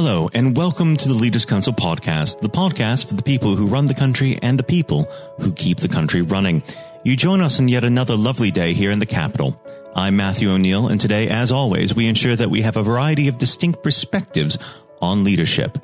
[0.00, 3.86] Hello, and welcome to the Leaders Council podcast, the podcast for the people who run
[3.86, 6.62] the country and the people who keep the country running.
[7.02, 9.60] You join us on yet another lovely day here in the capital.
[9.96, 13.38] I'm Matthew O'Neill, and today, as always, we ensure that we have a variety of
[13.38, 14.56] distinct perspectives
[15.02, 15.78] on leadership.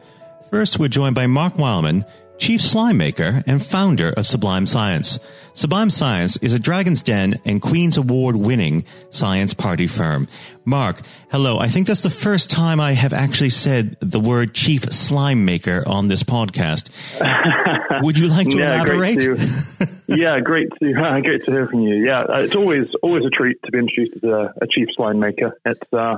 [0.49, 2.05] First, we're joined by Marc Wileman,
[2.39, 5.19] Chief Slime Maker and founder of Sublime Science.
[5.55, 10.27] Sublime Science is a Dragon's Den and Queen's Award winning science party firm.
[10.64, 11.00] Marc,
[11.31, 11.59] hello.
[11.59, 15.85] I think that's the first time I have actually said the word Chief Slime Maker
[15.86, 16.91] on this podcast.
[18.03, 19.19] Would you like to yeah, elaborate?
[19.19, 22.05] Great to, yeah, great to uh, great to hear from you.
[22.05, 25.21] Yeah, uh, it's always always a treat to be introduced as a, a Chief Slime
[25.21, 25.57] Maker.
[25.64, 26.16] It's uh,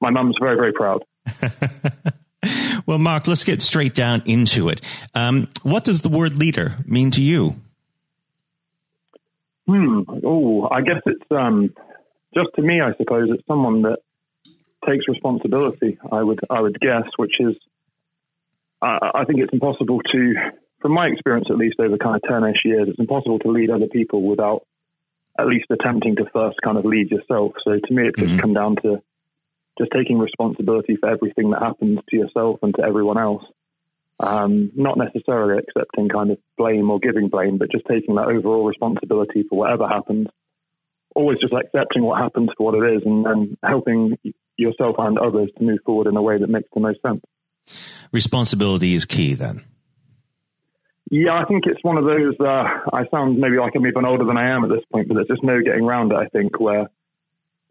[0.00, 1.04] my mum's very very proud.
[2.86, 4.80] well, Marc, let's get straight down into it.
[5.14, 7.56] Um, what does the word leader mean to you?
[9.66, 10.02] Hmm.
[10.24, 11.72] Oh, I guess it's um,
[12.34, 12.80] just to me.
[12.80, 13.98] I suppose it's someone that
[14.86, 15.98] takes responsibility.
[16.12, 17.54] I would I would guess, which is
[18.82, 20.34] I, I think it's impossible to,
[20.80, 23.86] from my experience at least over kind of ten-ish years, it's impossible to lead other
[23.86, 24.66] people without
[25.38, 27.52] at least attempting to first kind of lead yourself.
[27.64, 28.40] So to me, it's just mm-hmm.
[28.40, 29.02] come down to
[29.78, 33.44] just taking responsibility for everything that happens to yourself and to everyone else.
[34.20, 38.64] Um, not necessarily accepting kind of blame or giving blame, but just taking that overall
[38.64, 40.28] responsibility for whatever happens.
[41.16, 44.16] Always just accepting what happens for what it is and then helping
[44.56, 47.22] yourself and others to move forward in a way that makes the most sense.
[48.12, 49.64] Responsibility is key then.
[51.10, 52.34] Yeah, I think it's one of those.
[52.40, 55.14] Uh, I sound maybe like I'm even older than I am at this point, but
[55.14, 56.16] there's just no getting around it.
[56.16, 56.88] I think where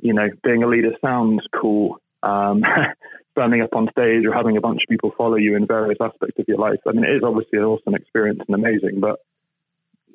[0.04, 1.98] you know, being a leader sounds cool.
[2.22, 2.64] Um,
[3.32, 6.38] standing up on stage or having a bunch of people follow you in various aspects
[6.38, 6.80] of your life.
[6.88, 9.20] I mean, it is obviously an awesome experience and amazing, but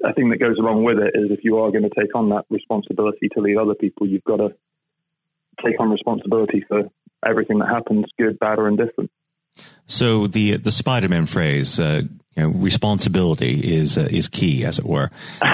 [0.04, 2.28] a thing that goes along with it is if you are going to take on
[2.28, 4.50] that responsibility to lead other people, you've got to
[5.64, 6.84] take on responsibility for
[7.26, 9.10] everything that happens, good, bad, or indifferent.
[9.86, 12.02] So the the Spider-Man phrase, uh,
[12.38, 15.10] you know, responsibility is uh, is key, as it were.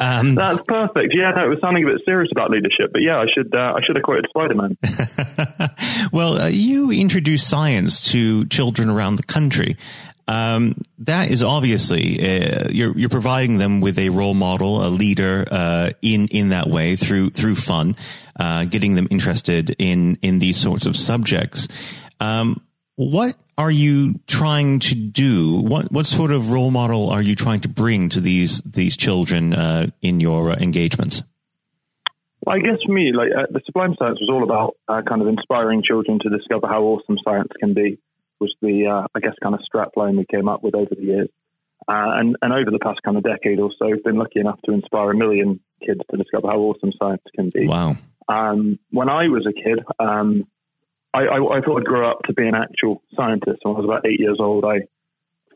[0.00, 1.12] Um, That's perfect.
[1.16, 3.74] Yeah, no, it was sounding a bit serious about leadership, but yeah, I should uh,
[3.74, 4.76] I should have quoted Spider Man.
[6.12, 9.76] well, uh, you introduce science to children around the country.
[10.28, 15.44] Um, that is obviously uh, you're you're providing them with a role model, a leader
[15.50, 17.96] uh, in in that way through through fun,
[18.38, 21.66] uh, getting them interested in in these sorts of subjects.
[22.20, 22.60] Um,
[22.98, 25.60] what are you trying to do?
[25.60, 29.54] What what sort of role model are you trying to bring to these these children
[29.54, 31.22] uh, in your uh, engagements?
[32.44, 35.22] Well, I guess for me, like uh, the Sublime Science was all about uh, kind
[35.22, 38.00] of inspiring children to discover how awesome science can be.
[38.40, 41.02] Was the uh, I guess kind of strap line we came up with over the
[41.02, 41.28] years,
[41.86, 44.58] uh, and and over the past kind of decade or so, I've been lucky enough
[44.64, 47.68] to inspire a million kids to discover how awesome science can be.
[47.68, 47.96] Wow.
[48.28, 50.48] Um, when I was a kid, um,
[51.14, 53.60] I, I, I, thought I'd grow up to be an actual scientist.
[53.62, 54.80] When I was about eight years old, I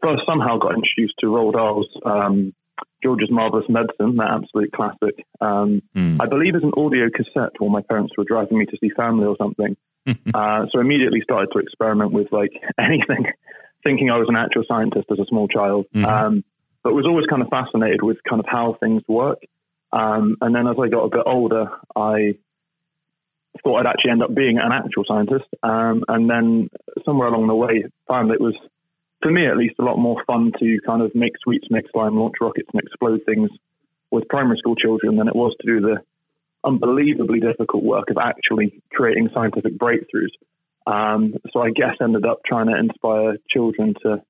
[0.02, 2.54] first somehow got introduced to Roald Dahl's um,
[3.02, 5.26] George's Marvelous Medicine, that absolute classic.
[5.40, 6.18] Um, mm.
[6.20, 9.26] I believe it's an audio cassette while my parents were driving me to see family
[9.26, 9.76] or something.
[10.06, 13.26] uh, so I immediately started to experiment with like anything,
[13.84, 15.86] thinking I was an actual scientist as a small child.
[15.94, 16.04] Mm-hmm.
[16.04, 16.44] Um,
[16.82, 19.38] but was always kind of fascinated with kind of how things work.
[19.92, 22.34] Um, and then as I got a bit older, I
[23.62, 25.44] thought I'd actually end up being an actual scientist.
[25.62, 26.70] Um, and then
[27.04, 28.54] somewhere along the way, found it was,
[29.22, 32.16] for me at least, a lot more fun to kind of make sweets, make slime,
[32.16, 33.50] launch rockets, and explode things
[34.10, 35.96] with primary school children than it was to do the
[36.64, 40.32] unbelievably difficult work of actually creating scientific breakthroughs.
[40.86, 44.22] Um, so I guess ended up trying to inspire children to,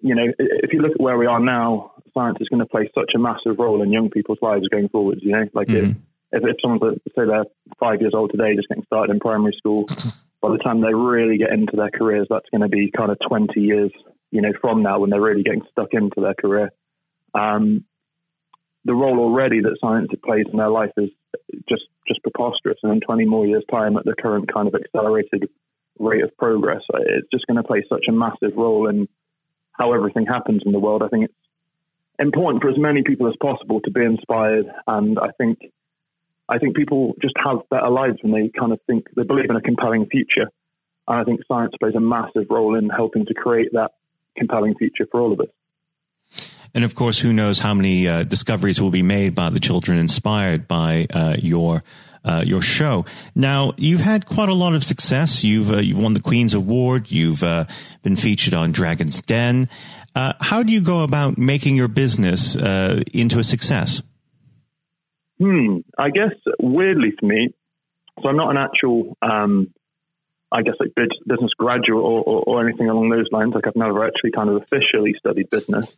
[0.00, 2.90] you know, if you look at where we are now, science is going to play
[2.94, 5.20] such a massive role in young people's lives going forwards.
[5.22, 5.90] You know, like mm-hmm.
[5.90, 5.96] it,
[6.34, 7.44] if, if someone's say they're
[7.78, 9.86] five years old today, just getting started in primary school,
[10.42, 13.18] by the time they really get into their careers, that's going to be kind of
[13.26, 13.92] 20 years,
[14.30, 16.70] you know, from now when they're really getting stuck into their career.
[17.34, 17.84] Um,
[18.84, 21.10] the role already that science plays in their life is
[21.68, 25.48] just just preposterous, and in 20 more years' time, at the current kind of accelerated
[25.98, 29.08] rate of progress, it's just going to play such a massive role in
[29.72, 31.02] how everything happens in the world.
[31.02, 31.34] I think it's
[32.18, 35.60] important for as many people as possible to be inspired, and I think
[36.48, 39.56] I think people just have better lives when they kind of think they believe in
[39.56, 40.50] a compelling future.
[41.06, 43.92] And I think science plays a massive role in helping to create that
[44.36, 45.48] compelling future for all of us.
[46.74, 49.98] And of course, who knows how many uh, discoveries will be made by the children
[49.98, 51.84] inspired by uh, your
[52.24, 53.04] uh, your show.
[53.34, 55.44] Now, you've had quite a lot of success.
[55.44, 57.10] You've uh, you've won the Queen's Award.
[57.10, 57.66] You've uh,
[58.02, 59.68] been featured on Dragon's Den.
[60.16, 64.00] Uh, how do you go about making your business into a success?
[65.38, 65.78] Hmm.
[65.98, 67.54] I guess weirdly for me,
[68.22, 69.16] so I'm not an actual.
[69.22, 69.72] Um,
[70.52, 73.54] I guess like business graduate or, or, or, anything along those lines.
[73.54, 75.96] Like I've never actually kind of officially studied business.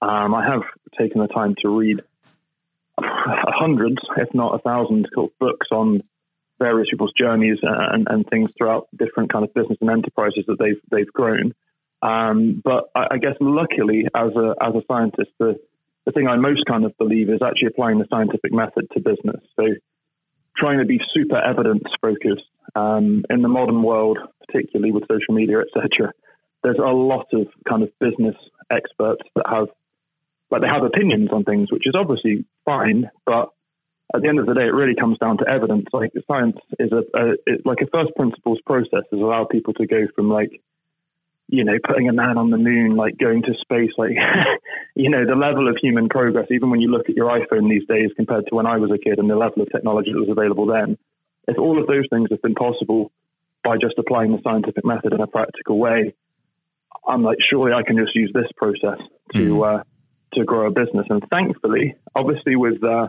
[0.00, 0.62] Um, I have
[0.98, 2.00] taken the time to read
[2.98, 5.08] hundreds, if not a thousand,
[5.38, 6.02] books on
[6.58, 10.80] various people's journeys and, and things throughout different kind of business and enterprises that they've
[10.90, 11.54] they've grown.
[12.00, 15.60] Um, but I, I, guess luckily, as a as a scientist, the
[16.08, 19.44] the thing I most kind of believe is actually applying the scientific method to business.
[19.56, 19.64] So
[20.56, 24.16] trying to be super evidence focused um, in the modern world,
[24.46, 26.12] particularly with social media, etc.
[26.62, 28.36] There's a lot of kind of business
[28.70, 29.66] experts that have
[30.50, 33.50] like they have opinions on things, which is obviously fine, but
[34.14, 35.84] at the end of the day, it really comes down to evidence.
[35.92, 37.34] Like science is a, a
[37.66, 40.62] like a first principles process has allowed people to go from like,
[41.48, 44.12] you know, putting a man on the moon, like going to space, like,
[44.94, 46.46] you know, the level of human progress.
[46.50, 48.98] Even when you look at your iPhone these days compared to when I was a
[48.98, 50.98] kid and the level of technology that was available then,
[51.46, 53.10] if all of those things have been possible
[53.64, 56.14] by just applying the scientific method in a practical way,
[57.06, 59.00] I'm like, surely I can just use this process
[59.32, 59.80] to mm.
[59.80, 59.82] uh,
[60.34, 61.06] to grow a business.
[61.08, 63.08] And thankfully, obviously, with uh,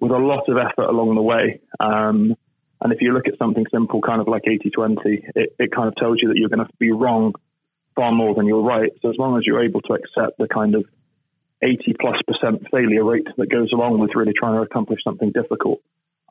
[0.00, 1.60] with a lot of effort along the way.
[1.78, 2.34] Um,
[2.80, 5.88] and if you look at something simple, kind of like 80 20, it, it kind
[5.88, 7.34] of tells you that you're going to be wrong
[8.00, 8.90] far more than you're right.
[9.02, 10.86] So as long as you're able to accept the kind of
[11.60, 15.80] 80 plus percent failure rate that goes along with really trying to accomplish something difficult,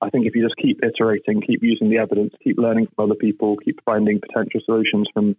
[0.01, 3.19] I think if you just keep iterating, keep using the evidence, keep learning from other
[3.19, 5.35] people, keep finding potential solutions from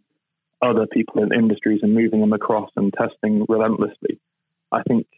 [0.63, 4.21] other people in industries and moving them across and testing relentlessly,
[4.71, 5.09] I think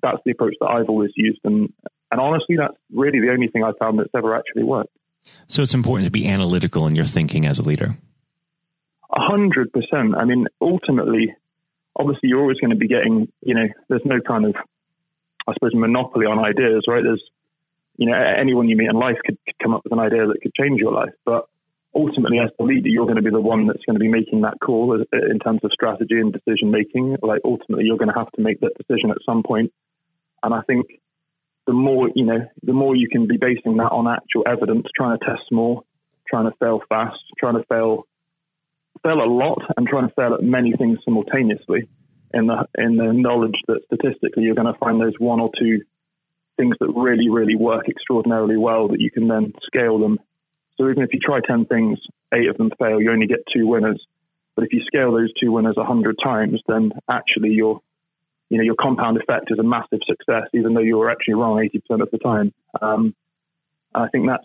[0.00, 1.40] that's the approach that I've always used.
[1.42, 1.72] And,
[2.12, 4.94] and honestly, that's really the only thing I've found that's ever actually worked.
[5.48, 7.96] So it's important to be analytical in your thinking as a leader.
[9.12, 10.14] Hundred percent.
[10.16, 11.34] I mean, ultimately,
[11.96, 14.54] obviously, you're always going to be getting, you know, there's no kind of,
[15.46, 17.02] I suppose, monopoly on ideas, right?
[17.02, 17.22] There's,
[17.96, 20.40] you know, anyone you meet in life could, could come up with an idea that
[20.42, 21.12] could change your life.
[21.26, 21.44] But
[21.94, 24.42] ultimately, as the leader, you're going to be the one that's going to be making
[24.42, 27.16] that call uh, in terms of strategy and decision making.
[27.22, 29.72] Like, ultimately, you're going to have to make that decision at some point
[30.42, 30.86] and I think
[31.66, 35.18] the more, you know, the more you can be basing that on actual evidence, trying
[35.18, 35.82] to test more,
[36.28, 38.06] trying to fail fast, trying to fail,
[39.02, 41.88] fail a lot and trying to fail at many things simultaneously
[42.34, 45.82] in the, in the knowledge that statistically you're going to find those one or two
[46.56, 50.18] things that really, really work extraordinarily well that you can then scale them.
[50.78, 51.98] So even if you try 10 things,
[52.32, 54.04] eight of them fail, you only get two winners.
[54.54, 57.80] But if you scale those two winners 100 times, then actually you're
[58.52, 61.56] you know, your compound effect is a massive success, even though you were actually wrong
[61.56, 62.52] 80% of the time.
[62.82, 63.14] Um,
[63.94, 64.44] I think that's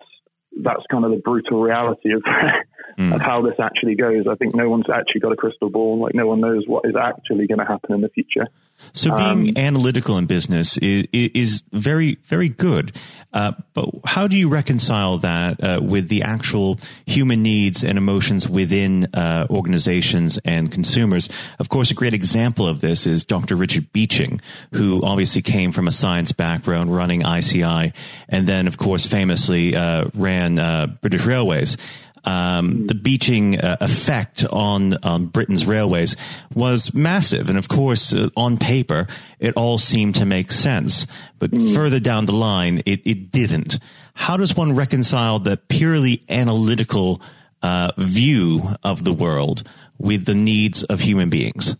[0.63, 2.23] that's kind of the brutal reality of
[2.97, 3.13] mm.
[3.13, 4.25] of how this actually goes.
[4.29, 5.99] I think no one's actually got a crystal ball.
[5.99, 8.47] Like no one knows what is actually going to happen in the future.
[8.93, 12.93] So being um, analytical in business is is very very good.
[13.33, 18.49] Uh, but how do you reconcile that uh, with the actual human needs and emotions
[18.49, 21.29] within uh, organizations and consumers?
[21.59, 23.55] Of course, a great example of this is Dr.
[23.55, 24.41] Richard Beeching,
[24.73, 27.91] who obviously came from a science background running ICI,
[28.29, 31.77] and then, of course, famously uh, ran uh, British Railways
[32.23, 36.15] um, the Beeching uh, effect on, on Britain's railways
[36.53, 37.49] was massive.
[37.49, 39.07] And of course, uh, on paper,
[39.39, 41.07] it all seemed to make sense.
[41.39, 41.73] But mm.
[41.73, 43.79] further down the line, it, it didn't.
[44.13, 47.21] How does one reconcile the purely analytical
[47.61, 49.63] uh, view of the world
[49.97, 51.75] with the needs of human beings?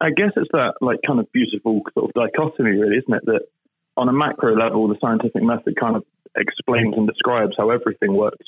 [0.00, 3.24] I guess it's that like kind of beautiful sort of dichotomy, really, isn't it?
[3.26, 3.42] That
[3.96, 6.04] on a macro level, the scientific method kind of
[6.36, 8.46] explains and describes how everything works.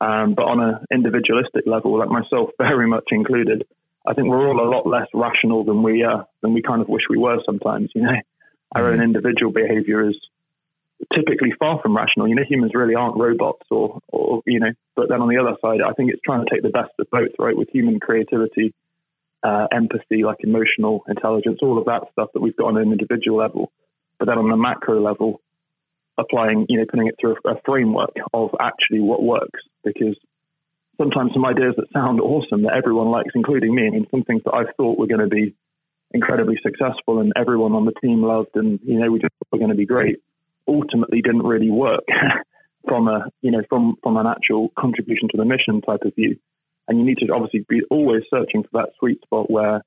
[0.00, 3.64] Um, but on an individualistic level, like myself, very much included,
[4.06, 6.88] I think we're all a lot less rational than we uh, than we kind of
[6.88, 7.90] wish we were sometimes.
[7.94, 8.16] You know,
[8.74, 9.02] our own mm-hmm.
[9.02, 10.16] individual behavior is
[11.14, 12.28] typically far from rational.
[12.28, 14.72] You know, humans really aren't robots, or or you know.
[14.96, 17.10] But then on the other side, I think it's trying to take the best of
[17.10, 17.56] both, right?
[17.56, 18.72] With human creativity,
[19.42, 23.38] uh, empathy, like emotional intelligence, all of that stuff that we've got on an individual
[23.38, 23.70] level.
[24.18, 25.40] But then on the macro level,
[26.20, 29.60] applying, you know, putting it through a, framework of actually what works.
[29.84, 30.16] Because
[30.98, 34.42] sometimes some ideas that sound awesome that everyone likes, including me, I mean, some things
[34.44, 35.54] that I thought were going to be
[36.12, 39.70] incredibly successful and everyone on the team loved and, you know, we just were going
[39.70, 40.16] to be great,
[40.66, 42.04] ultimately didn't really work
[42.88, 46.36] from a, you know, from, from an actual contribution to the mission type of view.
[46.88, 49.84] And you need to obviously be always searching for that sweet spot where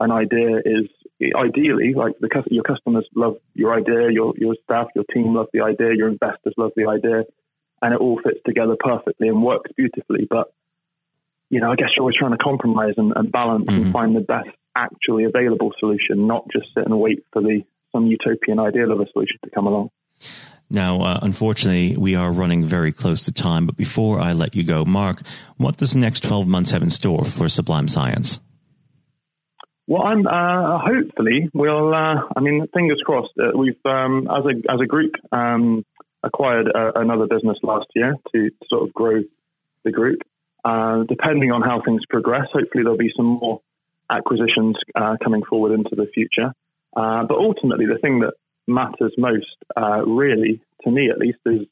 [0.00, 0.88] an idea is
[1.36, 5.60] ideally like the your customers love your idea, your your staff, your team love the
[5.60, 7.24] idea, your investors love the idea,
[7.80, 10.26] and it all fits together perfectly and works beautifully.
[10.28, 10.52] But
[11.50, 13.82] you know, I guess you're always trying to compromise and, and balance mm-hmm.
[13.84, 17.62] and find the best actually available solution, not just sit and wait for the
[17.92, 19.90] some utopian ideal of a solution to come along.
[20.70, 24.64] Now, uh, unfortunately, we are running very close to time, but before I let you
[24.64, 25.20] go, Marc,
[25.58, 28.40] what does the next 12 months have in store for Sublime Science?
[29.86, 31.92] Well, I'm uh, hopefully we'll.
[31.92, 33.32] Uh, I mean, fingers crossed.
[33.38, 35.84] Uh, we've um, as a as a group um,
[36.22, 39.22] acquired uh, another business last year to, to, sort of grow
[39.84, 40.20] the group.
[40.64, 43.60] Uh, depending on how things progress, hopefully there'll be some more
[44.08, 46.52] acquisitions uh, coming forward into the future.
[46.94, 48.34] but ultimately, the thing that
[48.68, 49.56] matters most,
[50.06, 51.66] really to me at least, is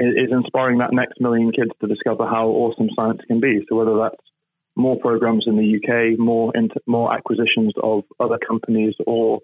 [0.00, 3.64] is inspiring that next million kids to discover how awesome science can be.
[3.68, 4.22] So whether that's
[4.78, 9.40] more programs in the UK, more inter- more acquisitions of other companies, or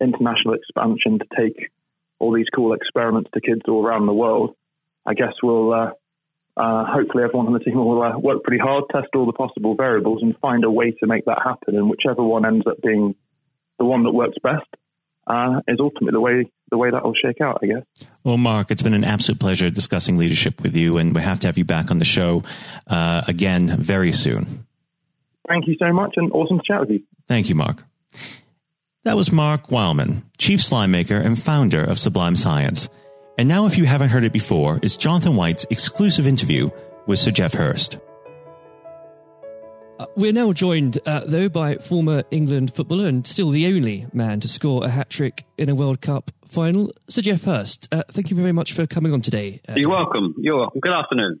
[0.00, 1.70] international expansion to take
[2.18, 4.54] all these cool experiments to kids all around the world.
[5.06, 5.90] I guess we'll uh,
[6.56, 9.74] uh, hopefully everyone on the team will uh, work pretty hard, test all the possible
[9.74, 11.76] variables, and find a way to make that happen.
[11.76, 13.14] And whichever one ends up being
[13.78, 14.68] the one that works best
[15.26, 18.08] uh, is ultimately the way the way that will shake out, I guess.
[18.22, 21.46] Well, Marc, it's been an absolute pleasure discussing leadership with you, and we have to
[21.46, 22.42] have you back on the show
[22.86, 24.66] uh, again very soon.
[25.48, 27.02] Thank you so much and awesome to chat with you.
[27.28, 27.84] Thank you, Marc.
[29.04, 32.88] That was Marc Wileman, Chief Slime Maker and founder of Sublime Science.
[33.36, 36.70] And now, if you haven't heard it before, is Jonathan White's exclusive interview
[37.06, 37.98] with Sir Geoff Hurst.
[39.98, 44.40] Uh, we're now joined, uh, though, by former England footballer and still the only man
[44.40, 47.88] to score a hat trick in a World Cup final, Sir Geoff Hurst.
[47.92, 49.60] Uh, thank you very much for coming on today.
[49.68, 50.34] Uh, You're welcome.
[50.38, 50.80] You're welcome.
[50.80, 51.40] Good afternoon.